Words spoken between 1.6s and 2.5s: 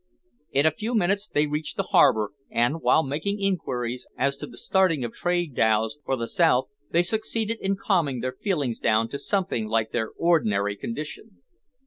the harbour,